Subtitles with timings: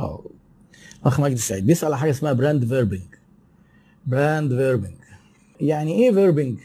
[0.00, 0.24] آه
[1.04, 3.02] أخ مجدي سعيد بيسأل على حاجة اسمها brand verbing
[4.06, 4.94] brand verbing
[5.60, 6.58] يعني إيه verbing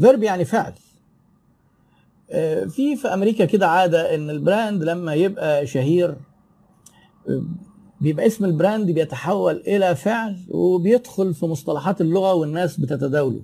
[0.00, 0.72] verb يعني فعل.
[2.30, 6.16] آه، في في أمريكا كده عادة إن ال brand لما يبقى شهير
[7.28, 7.42] آه،
[8.00, 13.42] بيبقى اسم ال brand بيتحول إلى فعل وبيدخل في مصطلحات اللغة والناس بتتداوله.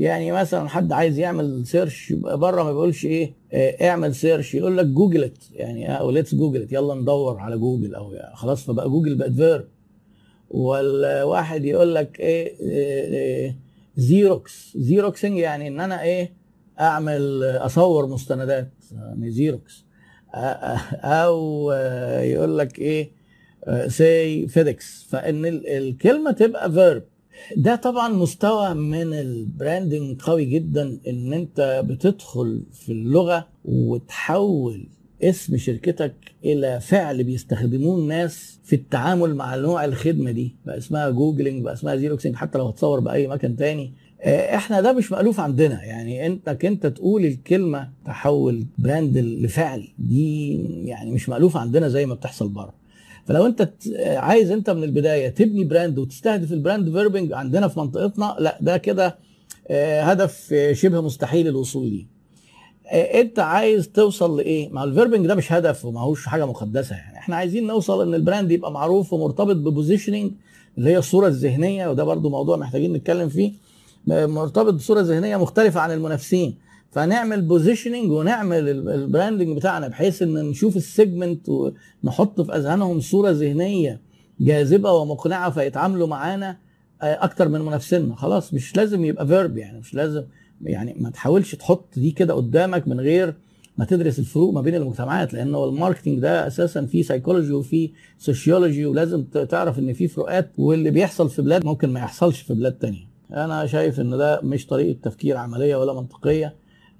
[0.00, 4.86] يعني مثلا حد عايز يعمل search بره ما بيقولش إيه آه، اعمل search يقول لك
[4.86, 8.88] Google it يعني أو let's Google it يلا ندور على جوجل أو يعني خلاص فبقى
[8.90, 9.64] جوجل بقت verb
[10.50, 12.54] والواحد يقول لك إيه
[13.48, 13.54] آه،
[13.96, 16.32] Xerox Xeroxing يعني إن أنا إيه
[16.80, 19.84] أعمل أصور مستندات يعني Xerox
[20.34, 23.10] آه، آه، أو آه، يقول لك إيه
[23.88, 27.02] say FedEx فإن ال- الكلمة تبقى verb
[27.56, 34.86] ده طبعا مستوى من ال branding قوي جدا إن أنت بتدخل في اللغة وتحول
[35.22, 36.14] اسم شركتك
[36.44, 40.56] إلى فعل بيستخدموه الناس في التعامل مع نوع الخدمة دي.
[40.66, 43.92] بقى اسمها Googling بقى اسمها Xeroxing حتى لو هتصور بأي مكان تاني.
[44.22, 45.84] آه، إحنا ده مش مألوف عندنا.
[45.84, 50.54] يعني انك انت تقول الكلمة تحول brand لفعل دي
[50.88, 52.79] يعني مش مألوف عندنا زي ما بتحصل بره.
[53.26, 53.72] فلو انت
[54.16, 58.76] عايز انت من البداية تبني brand وتستهدف ال brand verbing عندنا في منطقتنا لا ده
[58.76, 59.18] كده
[59.68, 62.06] آه، هدف آه، شبه مستحيل الوصول ليه.
[62.92, 67.18] آه، انت عايز توصل لإيه؟ مع ال verbing ده مش هدف وماهوش حاجة مقدسة يعني.
[67.18, 70.32] إحنا عايزين نوصل إن ال brand يبقى معروف ومرتبط ب positioning
[70.78, 73.52] اللي هي الصورة الذهنية وده برضو موضوع محتاجين نتكلم فيه.
[74.06, 76.54] مرتبط بصورة ذهنية مختلفة عن المنافسين.
[76.90, 83.00] فنعمل positioning ونعمل ال- ال branding بتاعنا بحيث إن نشوف ال segment ونحط في أذهانهم
[83.00, 84.00] صورة ذهنية
[84.40, 86.56] جاذبة ومقنعة فيتعاملوا معانا
[87.02, 90.24] آه، أكتر من منافسينا خلاص مش لازم يبقى verb يعني مش لازم
[90.62, 93.34] يعني ما تحاولش تحط دي كده قدامك من غير
[93.78, 98.86] ما تدرس الفروق ما بين المجتمعات لأن ال marketing ده أساسا فيه سيكولوجي وفيه sociology
[98.86, 103.08] ولازم تعرف إن فيه فروقات واللي بيحصل في بلاد ممكن ما يحصلش في بلاد تانية.
[103.32, 106.54] أنا شايف إن ده مش طريقة تفكير عملية ولا منطقية.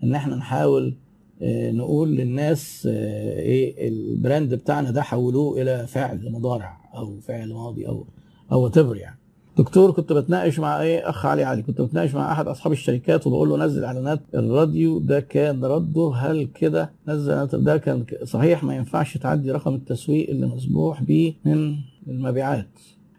[0.04, 0.94] إن إحنا نحاول
[1.42, 7.52] آه، نقول للناس آه، إيه ال brand بتاعنا ده حولوه إلى فعل مضارع أو فعل
[7.52, 8.06] ماضي أو
[8.52, 9.16] أو whatever يعني.
[9.58, 11.62] دكتور كنت بتناقش مع إيه؟ أخ علي علي.
[11.62, 16.12] كنت بتناقش مع أحد أصحاب الشركات وبقول له نزل إعلانات الراديو ده كان رده.
[16.16, 21.34] هل كده نزل إعلانات؟ ده كان صحيح ما ينفعش تعدي رقم التسويق اللي مسموح بيه
[21.44, 21.74] من
[22.08, 22.68] المبيعات.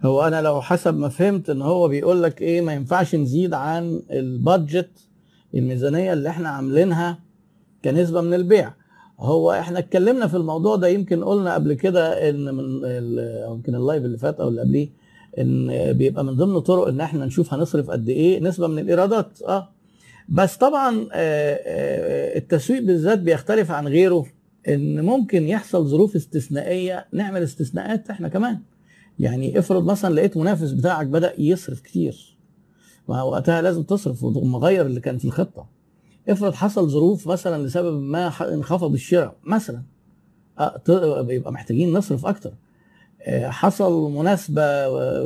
[0.03, 4.01] هو أنا لو حسب ما فهمت إن هو بيقول لك إيه ما ينفعش نزيد عن
[4.11, 4.89] البادجت
[5.55, 7.19] الميزانية اللي إحنا عاملينها
[7.85, 8.73] كنسبة من البيع.
[9.19, 12.63] هو إحنا اتكلمنا في الموضوع ده يمكن قلنا قبل كده ان من
[13.51, 14.89] يمكن اللايف اللي فات أو اللي قبليه
[15.39, 19.41] إن بيبقى من ضمن طرق إن إحنا نشوف هنصرف قد إيه نسبة من الإيرادات.
[19.41, 19.69] آه.
[20.29, 24.25] بس طبعا آه، آه، التسويق بالذات بيختلف عن غيره
[24.67, 28.59] إن ممكن يحصل ظروف استثنائية نعمل استثناءات إحنا كمان.
[29.19, 32.37] يعني افرض مثلا لقيت منافس بتاعك بدأ يصرف كتير.
[33.11, 35.65] وقتها لازم تصرف ومغير اللي كان في الخطة.
[36.29, 39.81] افرض حصل ظروف مثلا لسبب ما انخفض الشراء مثلا.
[41.21, 42.53] بيبقى محتاجين نصرف أكتر.
[43.21, 44.61] آه، حصل مناسبة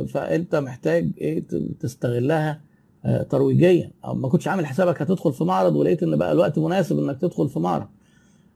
[0.04, 1.44] فأنت محتاج إيه؟
[1.80, 2.60] تستغلها
[3.04, 3.90] آه، ترويجيا.
[4.04, 7.48] أو ما كنتش عامل حسابك هتدخل في معرض ولقيت إن بقى الوقت مناسب إنك تدخل
[7.48, 7.86] في معرض.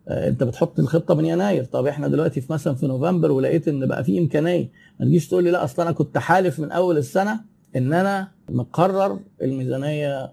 [0.08, 1.64] آه، أنت بتحط الخطة من يناير.
[1.64, 4.70] طب إحنا دلوقتي في مثلا في نوفمبر ولقيت إن بقى في إمكانية.
[5.00, 7.40] ما تجيش تقول لي لا أصل أنا كنت حالف من أول السنة
[7.76, 10.32] إن أنا مقرر الميزانية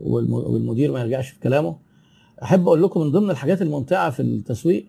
[0.00, 1.76] والم- والمدير ما يرجعش في كلامه
[2.42, 4.86] أحب أقول لكم من ضمن الحاجات الممتعة في التسويق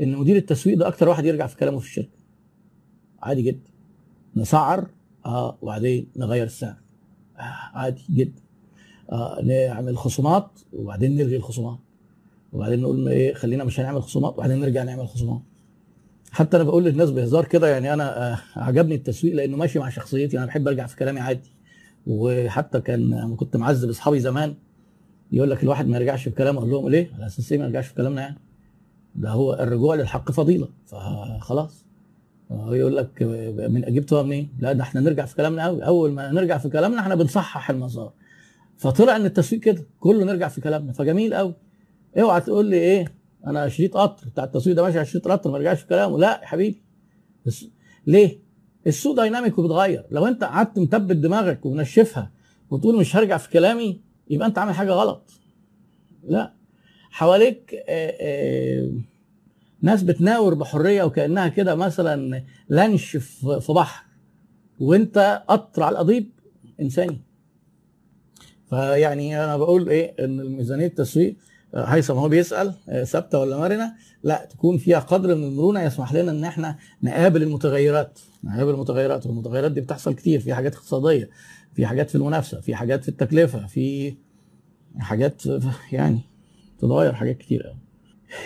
[0.00, 2.18] إن مدير التسويق ده أكتر واحد يرجع في كلامه في الشركة.
[3.22, 3.70] عادي جدا.
[4.36, 4.90] نسعر
[5.26, 6.76] آه وبعدين نغير السعر.
[7.36, 7.40] آه
[7.74, 8.42] عادي جدا.
[9.12, 11.78] آه نعمل خصومات وبعدين نلغي الخصومات.
[12.52, 15.42] وبعدين نقول إيه خلينا مش هنعمل خصومات وبعدين نرجع نعمل خصومات.
[16.32, 20.38] حتى أنا بقول للناس بهزار كده يعني أنا آه عجبني التسويق لأنه ماشي مع شخصيتي
[20.38, 21.52] أنا بحب أرجع في كلامي عادي.
[22.06, 24.54] وحتى كان كنت معذب أصحابي زمان
[25.32, 27.86] يقول لك الواحد ما يرجعش في كلامه أقول لهم ليه؟ على أساس إيه ما يرجعش
[27.86, 28.38] في كلامنا يعني؟
[29.14, 30.68] ده هو الرجوع للحق فضيلة.
[30.86, 31.84] فخلاص.
[32.50, 33.22] يقول لك
[33.70, 37.00] من جبتوها منين؟ لا ده إحنا نرجع في كلامنا قوي أول ما نرجع في كلامنا
[37.00, 38.12] إحنا بنصحح المسار.
[38.76, 40.92] فطلع إن التسويق كده كله نرجع في كلامنا.
[40.92, 41.54] فجميل قوي
[42.20, 45.56] اوعى تقول لي إيه؟ أنا شريط قطر بتاع التسويق ده ماشي على شريط قطر ما
[45.58, 46.18] يرجعش في كلامه.
[46.18, 46.82] لا يا حبيبي.
[48.06, 48.38] ليه؟
[48.86, 50.04] السوق دايناميك وبيتغير.
[50.10, 52.30] لو انت قعدت مثبت دماغك ومنشفها
[52.70, 54.00] وتقول مش هرجع في كلامي
[54.30, 55.30] يبقى انت عامل حاجة غلط.
[56.28, 56.54] لا.
[57.10, 58.90] حواليك آه، آه،
[59.82, 64.04] ناس بتناور بحرية وكأنها كده مثلا لانش في في بحر
[64.80, 66.30] وانت قطر على القضيب
[66.80, 67.20] إنساني.
[68.70, 71.36] فيعني أنا بقول إيه إن الميزانية التسويق
[71.74, 73.92] هيثم هو بيسأل آه، ثابتة ولا مرنة؟
[74.22, 79.72] لا تكون فيها قدر من المرونة يسمح لنا إن إحنا نقابل المتغيرات نقابل المتغيرات والمتغيرات
[79.72, 81.30] دي بتحصل كتير في حاجات اقتصادية
[81.74, 84.14] في حاجات في المنافسة في حاجات في التكلفة في
[84.98, 85.42] حاجات
[85.92, 86.20] يعني
[86.78, 87.78] تتغير حاجات كتير قوي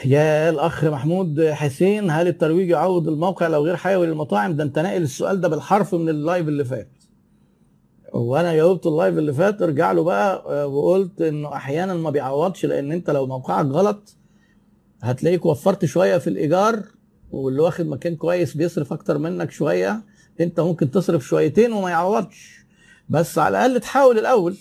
[0.04, 5.02] يا الأخ محمود حسين هل الترويج يعوض الموقع لو غير حيوي للمطاعم؟ ده أنت ناقل
[5.02, 6.88] السؤال ده بالحرف من ال live اللي فات.
[8.22, 12.66] وأنا جاوبت ال live اللي فات ارجع له بقى آه، وقلت إنه أحيانا ما بيعوضش
[12.66, 14.16] لأن أنت لو موقعك غلط
[15.02, 16.82] هتلاقيك وفرت شوية في الإيجار
[17.30, 20.02] واللي واخد مكان كويس بيصرف أكتر منك شوية
[20.40, 22.64] أنت ممكن تصرف شويتين وما يعوضش.
[23.08, 24.56] بس على الأقل تحاول الأول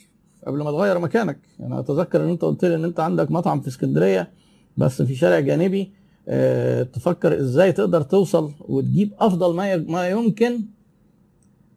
[0.48, 1.40] قبل ما تغير مكانك.
[1.60, 4.32] أنا أتذكر إن أنت قلت لي إن أنت عندك مطعم في اسكندرية
[4.78, 5.94] بس في شارع جانبي
[6.28, 10.60] آه تفكر إزاي تقدر توصل وتجيب أفضل ما ما يمكن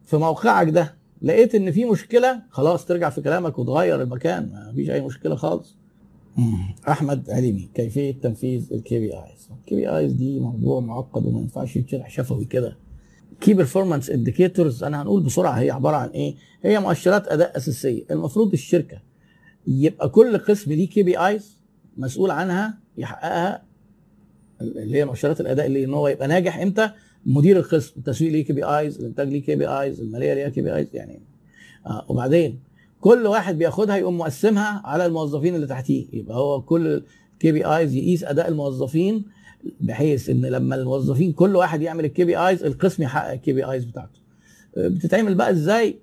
[0.05, 0.95] في موقعك ده.
[1.25, 4.49] لقيت إن في مشكلة خلاص ترجع في كلامك وتغير المكان.
[4.51, 5.75] ما فيش أي مشكلة خالص.
[6.89, 12.45] أحمد عليمي كيفية تنفيذ ال KPIs ال KPIs دي موضوع معقد وما ينفعش يتشرح شفوي
[12.45, 12.77] كده.
[13.41, 18.03] key performance indicators أنا هنقول بسرعة هي عبارة عن إيه؟ هي مؤشرات أداء أساسية.
[18.11, 18.97] المفروض الشركة
[19.67, 21.57] يبقى كل قسم ليه KPIs
[21.97, 23.63] مسؤول عنها يحققها
[24.61, 26.89] اللي هي مؤشرات الأداء اللي إن هو يبقى ناجح إمتى؟
[27.25, 31.21] مدير القسم التسويق ليه KPIs الانتاج ليه KPIs المالية ليها KPIs يعني
[31.87, 32.59] آه وبعدين
[33.01, 36.07] كل واحد بياخدها يقوم مقسمها على الموظفين اللي تحتيه.
[36.13, 37.03] يبقى هو كل
[37.39, 39.25] KPIs يقيس أداء الموظفين
[39.81, 44.19] بحيث إن لما الموظفين كل واحد يعمل ال KPIs القسم يحقق ال KPIs بتاعته.
[44.77, 45.99] بتتعمل بقى إزاي؟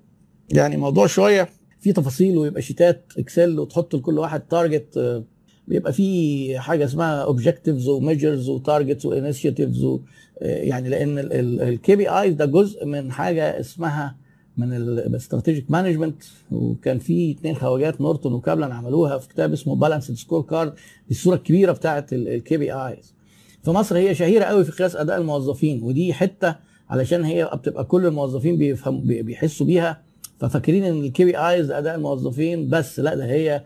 [0.53, 1.49] يعني موضوع شوية
[1.79, 5.23] في تفاصيل ويبقى شيتات Excel وتحط لكل واحد target
[5.67, 9.97] بيبقى في حاجة اسمها objectives و measures و targets و initiatives
[10.41, 11.19] يعني لأن
[11.61, 14.15] ال KPIs ده جزء من حاجة اسمها
[14.57, 20.11] من ال strategic management وكان في اثنين خواجات نورتون وكابلان عملوها في كتاب اسمه balanced
[20.11, 20.73] scorecard
[21.11, 23.13] الصورة الكبيرة بتاعت ال KPIs
[23.63, 26.55] في مصر هي شهيرة قوي في قياس أداء الموظفين ودي حتة
[26.89, 30.01] علشان هي بتبقى كل الموظفين بيفهم بيحسوا بيها.
[30.39, 33.63] ففاكرين إن ال KPIs أداء الموظفين بس لا ده هي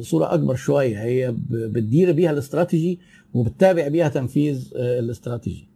[0.00, 1.02] صورة أكبر شوية.
[1.02, 3.00] هي بتدير بيها الاستراتيجي
[3.34, 5.68] وبتتابع بيها تنفيذ الاستراتيجي.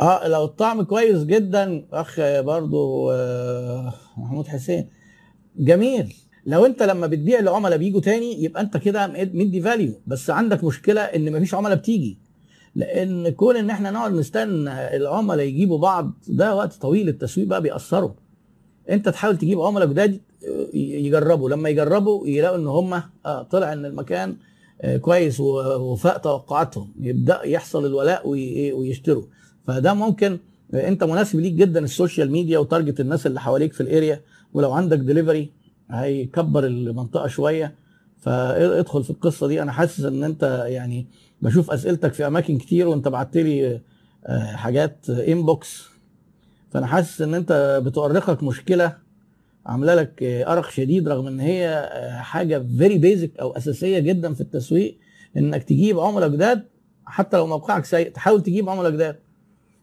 [0.00, 4.88] آه لو الطعم كويس جدا أخ برضو آه محمود حسين.
[5.58, 6.14] جميل.
[6.46, 11.00] لو أنت لما بتبيع لعملاء بيجوا تاني يبقى أنت كده مدي فاليو بس عندك مشكلة
[11.00, 12.18] إن مفيش عملاء بتيجي.
[12.74, 18.10] لأن كون إن إحنا نقعد نستنى العملاء يجيبوا بعض ده وقت طويل التسويق بقى بيأثروا.
[18.90, 20.20] انت تحاول تجيب عملاء جداد
[20.74, 24.36] يجربوا لما يجربوا يلاقوا ان هم آه طلع ان المكان
[24.82, 26.92] آه كويس وفاق توقعاتهم.
[27.00, 29.24] يبدأ يحصل الولاء ويشتروا
[29.66, 30.38] فده ممكن
[30.74, 34.20] انت مناسب ليك جدا ال social media و target الناس اللي حواليك في ال area.
[34.54, 35.50] ولو عندك دليفري
[35.90, 37.74] هيكبر المنطقة شوية.
[38.18, 39.62] فادخل في القصة دي.
[39.62, 41.06] أنا حاسس ان انت يعني
[41.42, 43.80] بشوف اسئلتك في اماكن كتير وانت بعت لي
[44.54, 45.84] حاجات inbox
[46.74, 48.96] فأنا حاسس إن أنت بتؤرقك مشكلة
[49.66, 51.90] عاملة لك أرق شديد رغم إن هي
[52.22, 54.98] حاجة very basic أو أساسية جدا في التسويق
[55.36, 56.64] إنك تجيب عملاء جداد
[57.06, 59.16] حتى لو موقعك سيء تحاول تجيب عملاء جداد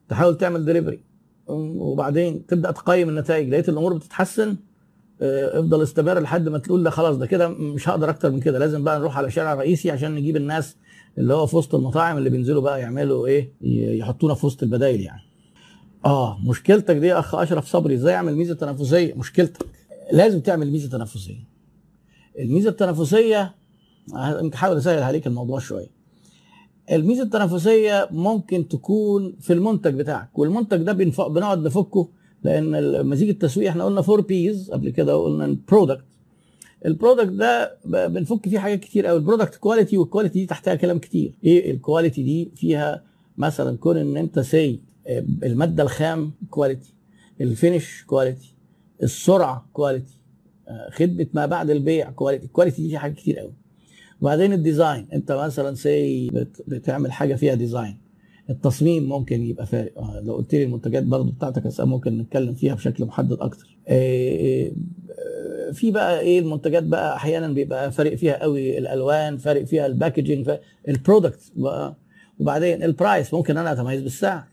[0.10, 1.04] تحاول تعمل دليفري
[1.48, 3.50] وبعدين تبدأ تقيم النتائج.
[3.50, 4.56] لقيت الأمور بتتحسن
[5.22, 8.60] افضل استمر لحد ما تقول لا خلاص ده كده مش هقدر أكتر من كده.
[8.60, 10.78] لازم بقى نروح على شارع رئيسي عشان نجيب الناس
[11.18, 13.52] اللي هو في وسط المطاعم اللي بينزلوا بقى يعملوا إيه
[14.00, 15.22] يحطونا في وسط البدايل يعني.
[16.06, 19.66] آه مشكلتك دي يا أخ أشرف صبري إزاي أعمل ميزة تنافسية؟ مشكلتك.
[20.12, 21.48] لازم تعمل ميزة تنافسية.
[22.40, 23.56] الميزة التنافسية
[24.54, 25.88] هحاول أسهل عليك الموضوع شوية.
[26.92, 31.22] الميزة التنافسية ممكن تكون في المنتج بتاعك والمنتج ده بنف...
[31.22, 32.10] بنقعد نفكه
[32.44, 36.04] لأن مزيج التسويق إحنا قلنا four Ps قبل كده قلنا ال product
[36.86, 40.76] ال product ده بنفك فيه حاجات كتير قوي ال product quality وال quality دي تحتها
[40.76, 41.34] كلام كتير.
[41.44, 43.04] إيه ال quality دي؟ فيها
[43.38, 44.80] مثلا كون إن أنت say
[45.44, 46.94] المادة الخام quality
[47.42, 48.56] ال finish quality
[49.04, 50.22] السرعة quality
[50.92, 53.54] خدمة ما بعد البيع quality ال quality دي حاجات كتير قوي.
[54.22, 56.30] وبعدين ال design انت مثلا say
[56.68, 57.98] بتعمل حاجة فيها design
[58.50, 60.20] التصميم ممكن يبقى فارق.
[60.24, 63.78] لو قلت لي المنتجات برضو بتاعتك ممكن نتكلم فيها بشكل محدد أكتر.
[65.74, 70.52] في بقى إيه المنتجات بقى أحيانا بيبقى فارق فيها قوي الألوان فارق فيها ال packaging
[70.88, 71.52] ال product
[72.40, 74.44] وبعدين ال price ممكن أنا أتميز بالسعر.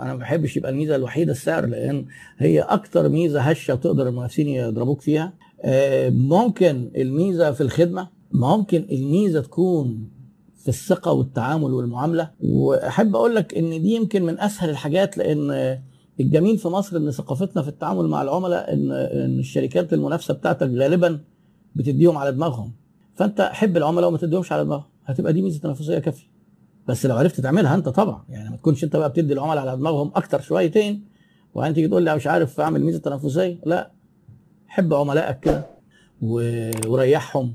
[0.00, 2.06] أنا ما بحبش يبقى الميزة الوحيدة السعر لأن
[2.38, 5.32] هي أكتر ميزة هشة وتقدر المنافسين يضربوك فيها.
[6.10, 10.08] ممكن الميزة في الخدمة ممكن الميزة تكون
[10.56, 12.30] في الثقة والتعامل والمعاملة.
[12.40, 15.78] وأحب أقول لك إن دي يمكن من أسهل الحاجات لأن
[16.20, 21.20] الجميل في مصر إن ثقافتنا في التعامل مع العملاء إن إن الشركات المنافسة بتاعتك غالبا
[21.76, 22.72] بتديهم على دماغهم.
[23.14, 26.35] فأنت حب العملاء وما تديهمش على دماغهم هتبقى دي ميزة تنافسية كافية.
[26.88, 28.24] بس لو عرفت تعملها انت طبعا.
[28.28, 31.04] يعني ما تكونش انت بقى بتدي العملاء على دماغهم أكتر شويتين
[31.54, 33.58] وبعدين تيجي تقول لي مش عارف أعمل ميزة تنافسية.
[33.66, 33.90] لا
[34.66, 35.66] حب عملائك كده
[36.22, 37.52] وريحهم.